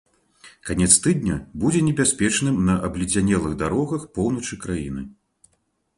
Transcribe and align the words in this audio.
Канец 0.67 0.93
тыдня 1.03 1.35
будзе 1.63 1.83
небяспечным 1.91 2.55
на 2.71 2.79
абледзянелых 2.89 3.53
дарогах 3.63 4.11
поўначы 4.19 4.53
краіны. 4.65 5.09